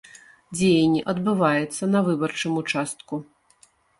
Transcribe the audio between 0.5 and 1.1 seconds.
Дзеянне